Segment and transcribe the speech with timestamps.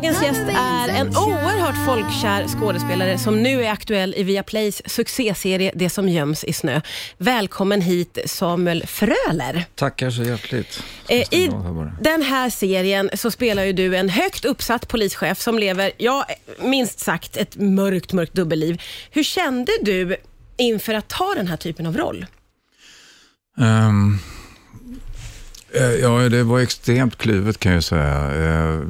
[0.00, 5.90] Dagens gäst är en oerhört folkkär skådespelare som nu är aktuell i Viaplays succéserie Det
[5.90, 6.80] som göms i snö.
[7.18, 9.64] Välkommen hit Samuel Fröler.
[9.74, 10.82] Tackar så hjärtligt.
[11.08, 11.50] Eh, I
[12.00, 16.26] den här serien så spelar ju du en högt uppsatt polischef som lever, ja,
[16.58, 18.82] minst sagt ett mörkt, mörkt dubbelliv.
[19.10, 20.16] Hur kände du
[20.56, 22.26] inför att ta den här typen av roll?
[23.56, 24.18] Um,
[26.00, 28.30] ja, det var extremt kluvet kan jag säga.
[28.34, 28.82] Uh,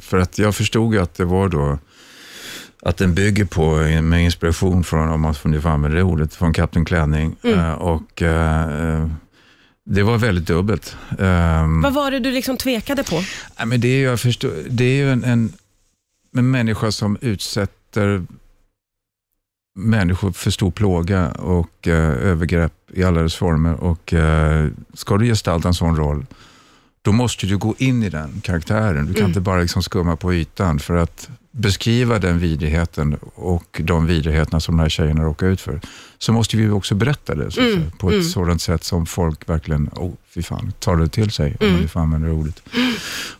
[0.00, 1.78] för att jag förstod ju att det var då
[2.82, 6.84] att den bygger på, med inspiration från, om man får använda det ordet, från Kapten
[6.84, 7.36] Klänning.
[7.42, 7.74] Mm.
[7.74, 8.22] Och
[9.90, 10.96] det var väldigt dubbelt.
[11.18, 13.22] Um, Vad var det du liksom tvekade på?
[13.66, 15.52] Men det är ju, jag förstår, det är ju en, en,
[16.36, 18.26] en människa som utsätter
[19.78, 23.74] människor för stor plåga och eh, övergrepp i alla dess former.
[23.74, 26.26] Och, eh, ska du gestalta en sån roll,
[27.08, 29.06] då måste du gå in i den karaktären.
[29.06, 29.30] Du kan mm.
[29.30, 34.76] inte bara liksom skumma på ytan för att beskriva den vidrigheten och de vidrigheterna som
[34.76, 35.80] de här tjejerna råkar ut för,
[36.18, 37.90] så måste vi också berätta det mm.
[37.98, 38.24] på ett mm.
[38.24, 41.74] sådant sätt som folk verkligen, oh, fy fan, tar det till sig, mm.
[41.74, 42.62] om man får använda ordet.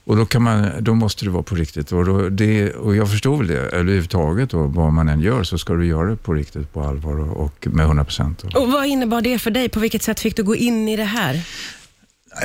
[0.04, 1.92] Och då, kan man, då måste det vara på riktigt.
[1.92, 5.58] Och, då, det, och jag förstår väl det, överhuvudtaget, och vad man än gör, så
[5.58, 8.42] ska du göra det på riktigt, på allvar och, och med 100 procent.
[8.54, 9.68] Och vad innebar det för dig?
[9.68, 11.44] På vilket sätt fick du gå in i det här?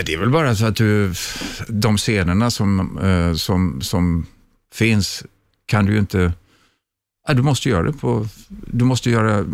[0.06, 1.14] Det är väl bara så att du,
[1.68, 4.26] de scenerna som, eh, som, som
[4.74, 5.24] finns
[5.66, 6.34] kan du ju inte...
[7.28, 8.28] Ja, du måste göra det på...
[8.48, 9.46] Du måste göra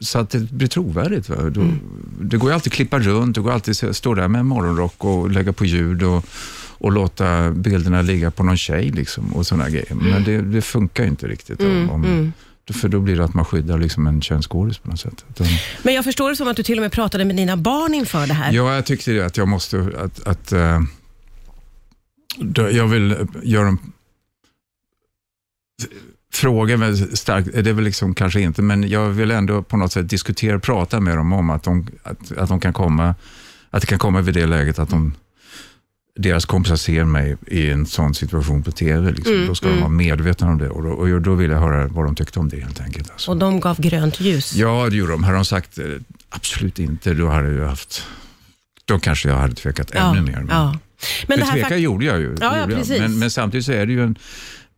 [0.00, 1.28] så att det blir trovärdigt.
[1.28, 1.36] Va?
[1.36, 1.78] Du, mm.
[2.20, 5.04] Det går ju alltid att klippa runt, det går alltid att stå där med morgonrock
[5.04, 6.24] och lägga på ljud och,
[6.78, 9.94] och låta bilderna ligga på någon tjej liksom, och sådana grejer.
[9.94, 11.60] Men det, det funkar inte riktigt.
[11.60, 12.32] Mm, om, mm.
[12.72, 15.24] För då blir det att man skyddar liksom en könsskådis på något sätt.
[15.82, 18.26] Men jag förstår det som att du till och med pratade med dina barn inför
[18.26, 18.52] det här.
[18.52, 19.92] Ja, jag tyckte det, att jag måste...
[19.98, 20.80] Att, att, uh,
[22.54, 23.78] jag vill göra dem
[26.32, 29.92] frågan är stark, det är väl liksom kanske inte, men jag vill ändå på något
[29.92, 33.14] sätt diskutera, prata med dem om att de, att, att de kan komma,
[33.70, 35.14] att det kan komma vid det läget att de,
[36.18, 39.12] deras kompisar ser mig i en sån situation på TV.
[39.12, 39.34] Liksom.
[39.34, 39.76] Mm, då ska mm.
[39.76, 42.40] de vara medvetna om det och då, och då vill jag höra vad de tyckte
[42.40, 43.10] om det helt enkelt.
[43.10, 43.30] Alltså.
[43.30, 44.54] Och de gav grönt ljus?
[44.54, 45.24] Ja, det gjorde de.
[45.24, 45.84] Hade de sagt eh,
[46.30, 48.06] absolut inte, då hade jag haft,
[48.84, 50.36] då kanske jag hade tvekat ja, ännu mer.
[50.36, 50.78] Men, ja.
[51.26, 52.36] men här tveka gjorde jag ju.
[52.40, 53.00] Ja, ja, precis.
[53.00, 54.18] Men, men samtidigt så är det ju en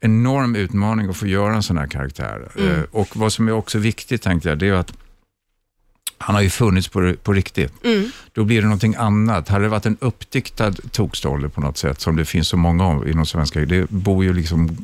[0.01, 2.49] enorm utmaning att få göra en sån här karaktär.
[2.59, 2.71] Mm.
[2.71, 4.93] Eh, och vad som är också viktigt, tänkte jag, det är att
[6.23, 7.85] han har ju funnits på, på riktigt.
[7.85, 8.11] Mm.
[8.33, 9.49] Då blir det någonting annat.
[9.49, 13.09] Hade det varit en uppdiktad tokstolle på något sätt, som det finns så många av
[13.09, 14.77] inom svenska, det bor ju liksom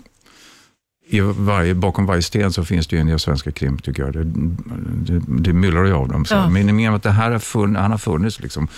[1.08, 4.12] i varje, bakom varje sten så finns det ju en svenska krim, tycker jag.
[4.12, 6.24] Det, det, det myllrar ju av dem.
[6.24, 6.34] Så.
[6.34, 6.48] Ja.
[6.48, 8.40] Men jag att det här har funn, han har funnits.
[8.40, 8.68] Liksom.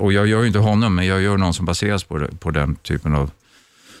[0.00, 2.74] Och jag gör ju inte honom, men jag gör någon som baseras på, på den
[2.74, 3.30] typen av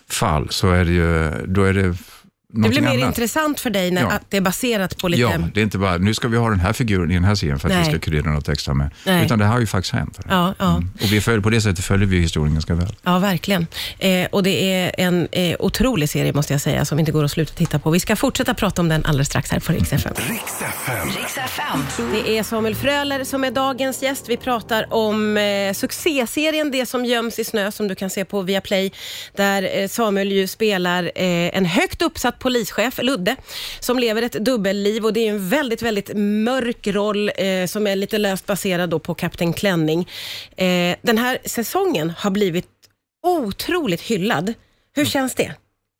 [0.08, 1.96] fall så är det ju, då är det
[2.62, 3.06] det blir mer annat.
[3.06, 4.10] intressant för dig när ja.
[4.10, 5.22] att det är baserat på lite...
[5.22, 7.34] Ja, det är inte bara, nu ska vi ha den här figuren i den här
[7.34, 7.84] serien för att Nej.
[7.84, 8.90] vi ska krydda något extra med.
[9.06, 9.24] Nej.
[9.24, 10.20] Utan det har ju faktiskt hänt.
[10.28, 10.70] Ja, ja.
[10.70, 10.90] Mm.
[11.02, 12.96] Och vi följer, på det sättet följer vi historien ganska väl.
[13.02, 13.66] Ja, verkligen.
[13.98, 17.30] Eh, och det är en eh, otrolig serie måste jag säga, som inte går att
[17.30, 17.90] sluta titta på.
[17.90, 20.12] Vi ska fortsätta prata om den alldeles strax här på Rix FM.
[20.16, 21.78] Rix FM.
[22.12, 24.28] Det är Samuel Fröler som är dagens gäst.
[24.28, 28.42] Vi pratar om eh, succéserien Det som göms i snö, som du kan se på
[28.42, 28.92] Viaplay,
[29.36, 33.36] där eh, Samuel ju spelar eh, en högt uppsatt polischef, Ludde,
[33.80, 37.96] som lever ett dubbelliv och det är en väldigt, väldigt mörk roll eh, som är
[37.96, 40.08] lite löst baserad då på Kapten Klänning.
[40.56, 42.68] Eh, den här säsongen har blivit
[43.22, 44.54] otroligt hyllad.
[44.96, 45.54] Hur känns det?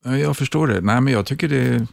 [0.04, 0.80] Jag förstår det.
[0.80, 1.86] Nej, men jag tycker det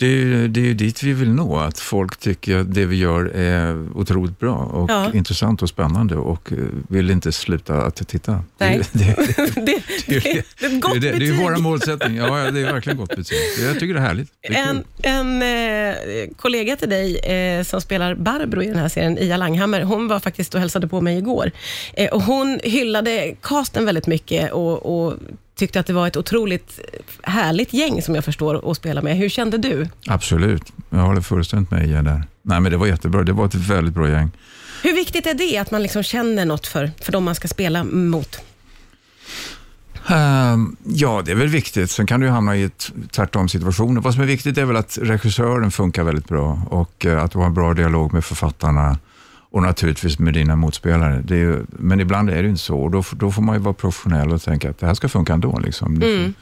[0.00, 3.24] det är, det är dit vi vill nå, att folk tycker att det vi gör
[3.24, 5.12] är otroligt bra och ja.
[5.14, 8.44] intressant och spännande och eh, vill inte sluta att titta.
[8.58, 8.80] Nej.
[8.92, 9.04] Det,
[9.36, 12.26] det, det, det, är ett gott det, det, är våra målsättningar.
[12.26, 13.38] Ja, det är verkligen gott betyg.
[13.62, 14.32] Jag tycker det är härligt.
[14.40, 18.88] Det är en, en eh, kollega till dig eh, som spelar Barbro i den här
[18.88, 21.50] serien, Ia Langhammer, hon var faktiskt och hälsade på mig igår.
[21.94, 25.14] Eh, och hon hyllade casten väldigt mycket och, och
[25.58, 26.80] tyckte att det var ett otroligt
[27.22, 29.16] härligt gäng som jag förstår att spela med.
[29.16, 29.88] Hur kände du?
[30.06, 32.24] Absolut, jag håller fullständigt med er där.
[32.42, 33.22] Nej, men det var jättebra.
[33.22, 34.30] Det var ett väldigt bra gäng.
[34.82, 37.84] Hur viktigt är det att man liksom känner något för, för de man ska spela
[37.84, 38.40] mot?
[40.10, 41.90] Um, ja, det är väl viktigt.
[41.90, 44.00] Sen kan du hamna i ett tvärtom situationer.
[44.00, 47.38] Vad som är viktigt är väl att regissören funkar väldigt bra och uh, att du
[47.38, 48.98] har en bra dialog med författarna
[49.50, 51.24] och naturligtvis med dina motspelare.
[51.28, 52.88] Ju, men ibland är det inte så.
[52.88, 55.58] Då, då får man ju vara professionell och tänka att det här ska funka ändå.
[55.58, 55.96] Liksom.
[56.02, 56.34] Mm.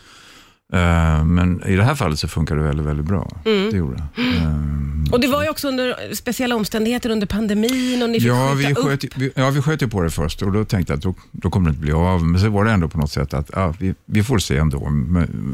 [0.74, 3.36] Uh, men i det här fallet så funkar det väldigt, väldigt bra.
[3.44, 3.70] Mm.
[3.70, 4.22] Det gjorde det.
[4.22, 8.54] Uh, och det var ju också under speciella omständigheter under pandemin och ni fick ja,
[8.54, 9.10] vi sköt, upp.
[9.16, 11.50] Vi, ja, vi sköt ju på det först och då tänkte jag att då, då
[11.50, 12.26] kommer det inte bli av.
[12.26, 14.88] Men så var det ändå på något sätt att ja, vi, vi får se ändå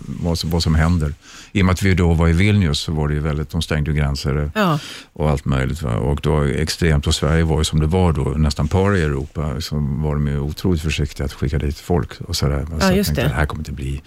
[0.06, 1.14] vad, som, vad som händer.
[1.52, 3.62] I och med att vi då var i Vilnius så var det ju väldigt, de
[3.62, 4.78] stängde ju gränser ja.
[5.12, 5.82] och allt möjligt.
[5.82, 5.96] Va?
[5.96, 9.60] Och då extremt, och Sverige var ju som det var då, nästan par i Europa,
[9.60, 12.66] så var de ju otroligt försiktiga att skicka dit folk och sådär.
[12.66, 13.28] Så ja, just jag tänkte, det.
[13.28, 14.02] det här kommer inte bli.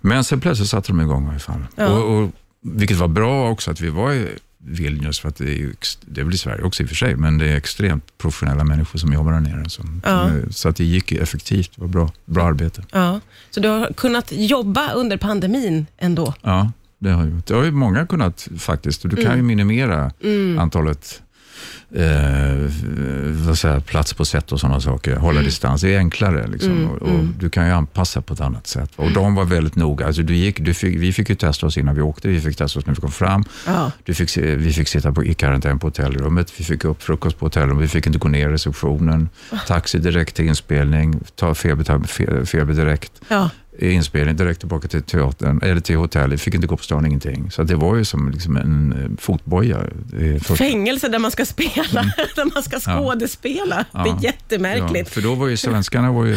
[0.00, 1.66] Men sen plötsligt satte de igång i alla fall.
[1.76, 1.88] Ja.
[1.88, 2.30] Och, och,
[2.60, 6.20] vilket var bra också att vi var i Vilnius, för att det är, ju, det
[6.20, 9.32] i Sverige också i och för sig, men det är extremt professionella människor som jobbar
[9.32, 9.70] där nere.
[9.70, 10.30] Som, ja.
[10.50, 12.82] Så att det gick effektivt, det var bra, bra arbete.
[12.90, 13.20] Ja.
[13.50, 16.34] Så du har kunnat jobba under pandemin ändå?
[16.42, 17.46] Ja, det har jag gjort.
[17.46, 19.02] Det har ju många kunnat faktiskt.
[19.02, 19.36] Du kan mm.
[19.36, 20.58] ju minimera mm.
[20.58, 21.22] antalet
[21.94, 25.16] eh, säger, plats på sätt och sådana saker.
[25.16, 25.44] Hålla mm.
[25.44, 26.46] distans, det är enklare.
[26.46, 26.72] Liksom.
[26.72, 27.34] Mm, och, och mm.
[27.38, 28.90] Du kan ju anpassa på ett annat sätt.
[28.96, 30.06] Och de var väldigt noga.
[30.06, 32.56] Alltså, du gick, du fick, vi fick ju testa oss innan vi åkte, vi fick
[32.56, 33.44] testa oss när vi kom fram.
[33.66, 33.90] Ja.
[34.04, 37.46] Du fick, vi fick sitta på, i karantän på hotellrummet, vi fick upp frukost på
[37.46, 39.28] hotellrummet, vi fick inte gå ner i receptionen.
[39.66, 43.12] Taxi direkt till inspelning, ta feber, feber direkt.
[43.28, 46.40] Ja inspelning direkt tillbaka till teatern, eller till hotellet.
[46.40, 47.50] Fick inte gå på stan, ingenting.
[47.50, 49.80] Så det var ju som liksom en eh, fotboja.
[50.58, 52.12] Fängelse där man ska spela, mm.
[52.36, 53.84] där man ska skådespela.
[53.92, 54.02] Ja.
[54.04, 55.08] Det är jättemärkligt.
[55.08, 56.36] Ja, för då var ju svenskarna var ju,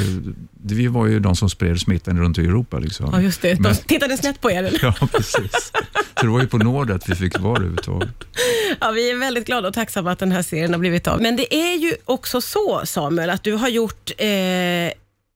[0.63, 2.79] vi var ju de som spred smittan runt i Europa.
[2.79, 3.09] Liksom.
[3.11, 3.53] Ja, just det.
[3.53, 4.79] De Men, tittade snett på er, eller?
[4.99, 5.71] Ja, precis.
[6.15, 8.09] Så det var ju på nåd att vi fick vara överhuvudtaget.
[8.79, 11.21] Ja, vi är väldigt glada och tacksamma att den här serien har blivit av.
[11.21, 14.27] Men det är ju också så, Samuel, att du har gjort eh,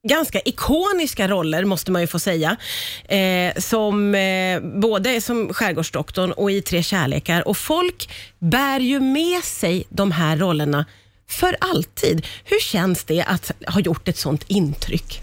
[0.08, 2.58] ganska ikoniska roller, måste man ju få säga.
[3.06, 7.48] Eh, som eh, både som skärgårdsdoktorn och i Tre kärlekar.
[7.48, 8.10] Och folk
[8.40, 10.86] bär ju med sig de här rollerna
[11.30, 12.28] för alltid.
[12.44, 15.22] Hur känns det att ha gjort ett sånt intryck?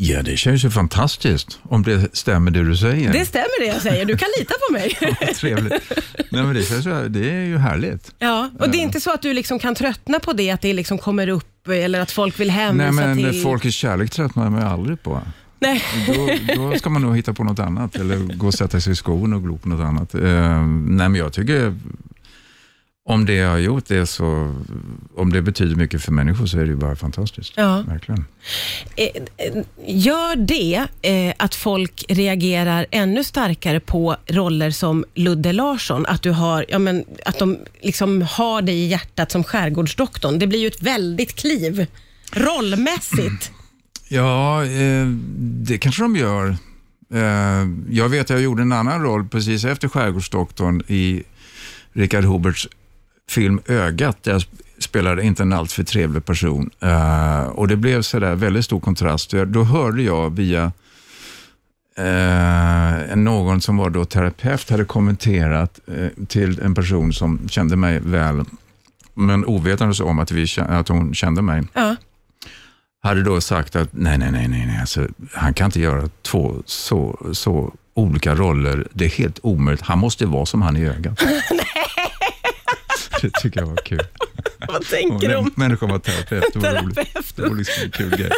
[0.00, 3.12] Ja, det känns ju fantastiskt om det stämmer det du säger.
[3.12, 4.04] Det stämmer det jag säger.
[4.04, 4.98] Du kan lita på mig.
[5.20, 5.72] ja, trevligt.
[6.30, 8.14] Nej, men det, känns ju, det är ju härligt.
[8.18, 10.72] Ja, och det är inte så att du liksom kan tröttna på det, att det
[10.72, 13.42] liksom kommer upp eller att folk vill hänvisa Nej, men till...
[13.42, 15.22] folkets kärlek tröttnar man aldrig på.
[15.60, 15.82] Nej.
[16.06, 18.96] Då, då, ska man nog hitta på något annat eller gå och sätta sig i
[18.96, 20.14] skon och glo på något annat.
[20.14, 21.74] Uh, nej, men jag tycker
[23.08, 24.54] om det har gjort det så,
[25.16, 27.52] om det betyder mycket för människor så är det ju bara fantastiskt.
[27.56, 27.84] Ja.
[27.88, 28.24] Verkligen.
[28.96, 29.06] Eh,
[29.36, 36.06] eh, gör det eh, att folk reagerar ännu starkare på roller som Ludde Larsson?
[36.06, 40.38] Att, du har, ja, men, att de liksom har dig i hjärtat som skärgårdsdoktorn.
[40.38, 41.86] Det blir ju ett väldigt kliv
[42.32, 43.50] rollmässigt.
[44.10, 44.62] Ja,
[45.38, 46.56] det kanske de gör.
[47.90, 51.22] jag vet att jag gjorde en annan roll precis efter skärgårdsdoktorn i
[51.92, 52.68] Richard Huberts
[53.28, 54.42] film Ögat, där jag
[54.78, 56.70] spelade inte en alltför trevlig person.
[56.82, 59.30] Uh, och Det blev sådär väldigt stor kontrast.
[59.30, 60.72] Då hörde jag via
[61.98, 68.00] uh, någon som var då terapeut hade kommenterat uh, till en person som kände mig
[68.00, 68.44] väl,
[69.14, 71.62] men ovetandes om att, vi, att hon kände mig.
[71.72, 71.96] Ja.
[73.02, 74.80] Hade då sagt att nej, nej, nej, nej, nej.
[74.80, 78.86] Alltså, han kan inte göra två så, så olika roller.
[78.92, 79.82] Det är helt omöjligt.
[79.82, 81.22] Han måste vara som han i ögat.
[83.22, 84.02] Det tycker jag var kul.
[84.68, 86.44] Vad tänker du Människan var terapeut.
[86.52, 87.36] Det var roligt.
[87.36, 88.30] Det var liksom en kul grej.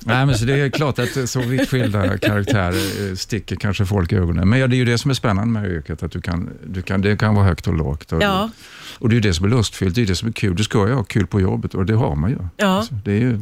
[0.00, 4.12] Nej, men så det är klart att så vitt skilda karaktärer eh, sticker kanske folk
[4.12, 4.48] i ögonen.
[4.48, 6.82] Men ja, det är ju det som är spännande med yrket, att du kan, du
[6.82, 8.12] kan, det kan vara högt och lågt.
[8.12, 8.50] Och, ja.
[8.98, 10.56] och det är ju det som är lustfyllt, det är det som är kul.
[10.56, 12.38] Du ska ju ha kul på jobbet och det har man ju.
[12.56, 12.66] Ja.
[12.66, 13.40] Alltså, det är ju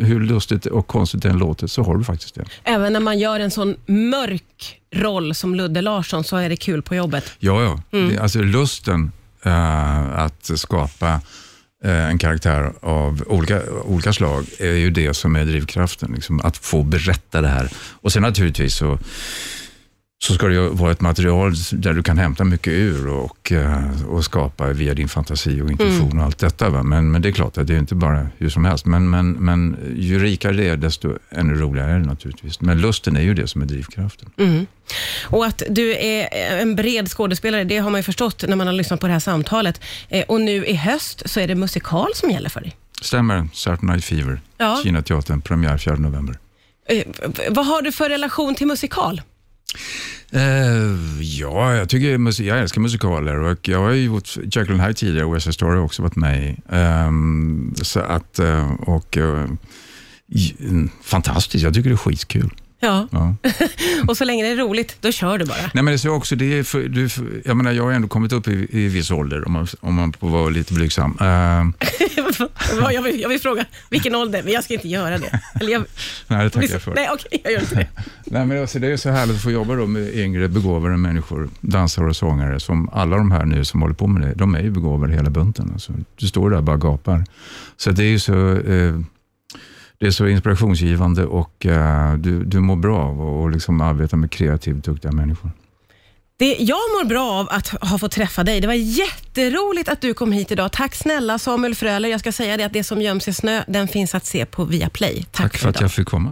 [0.00, 2.44] hur lustigt och konstigt det än låter, så har du faktiskt det.
[2.64, 6.82] Även när man gör en sån mörk roll som Ludde Larsson, så är det kul
[6.82, 7.32] på jobbet?
[7.38, 7.98] Ja, ja.
[7.98, 8.08] Mm.
[8.08, 11.20] Det, alltså lusten Eh, att skapa
[11.84, 16.12] eh, en karaktär av olika, olika slag är ju det som är drivkraften.
[16.14, 17.70] Liksom, att få berätta det här.
[17.76, 18.98] Och sen naturligtvis så
[20.20, 24.06] så ska det ju vara ett material där du kan hämta mycket ur och, eh,
[24.08, 26.18] och skapa via din fantasi och intuition mm.
[26.18, 26.70] och allt detta.
[26.70, 26.82] Va?
[26.82, 28.86] Men, men det är klart att det är inte bara hur som helst.
[28.86, 32.60] Men, men, men ju rikare det är, desto ännu roligare är det naturligtvis.
[32.60, 34.30] Men lusten är ju det som är drivkraften.
[34.36, 34.66] Mm.
[35.22, 36.28] Och att du är
[36.60, 39.20] en bred skådespelare, det har man ju förstått när man har lyssnat på det här
[39.20, 39.80] samtalet.
[40.08, 42.76] Eh, och nu i höst så är det musikal som gäller för dig.
[43.02, 43.48] Stämmer.
[43.52, 44.80] Saturday Night Fever, ja.
[44.82, 46.38] Kinateatern, premiär 4 november.
[46.88, 47.04] Eh,
[47.50, 49.22] vad har du för relation till musikal?
[50.34, 55.26] Uh, ja, jag, tycker, jag älskar musikaler och jag har ju gjort Jekyll Hyde tidigare
[55.26, 56.74] och West Side Story har också varit med i.
[56.74, 59.46] Um, så att, uh, och, uh,
[61.02, 62.50] fantastiskt, jag tycker det är skitkul.
[62.80, 63.08] Ja.
[63.10, 63.34] Ja.
[64.08, 65.58] och så länge det är roligt, då kör du bara.
[65.58, 67.08] Nej, men det är så också, det är för, du,
[67.44, 70.12] jag menar, jag har ändå kommit upp i, i viss ålder, om man, om man
[70.12, 71.18] får vara lite blygsam.
[72.72, 74.42] Uh, jag, vill, jag vill fråga, vilken ålder?
[74.42, 75.40] Men jag ska inte göra det.
[75.60, 75.84] Jag,
[76.26, 76.94] nej, det tackar jag för.
[76.94, 77.88] Nej, okej, jag gör inte det.
[78.24, 81.50] Nej, men alltså, det är så härligt att få jobba då med yngre begåvade människor,
[81.60, 84.60] dansare och sångare, som alla de här nu som håller på med det, de är
[84.60, 85.70] ju begåvade hela bunten.
[85.72, 87.24] Alltså, du står där och bara gapar.
[87.76, 88.34] Så det är ju så...
[88.34, 89.00] Uh,
[90.00, 94.30] det är så inspirationsgivande och uh, du, du mår bra av att liksom arbeta med
[94.30, 95.50] kreativt duktiga människor.
[96.38, 98.60] Det, jag mår bra av att ha fått träffa dig.
[98.60, 100.72] Det var jätteroligt att du kom hit idag.
[100.72, 102.08] Tack snälla Samuel Fröler.
[102.08, 104.64] Jag ska säga det att det som göms i snö, den finns att se på
[104.64, 105.14] Viaplay.
[105.14, 106.26] Tack, Tack för, för att jag fick komma.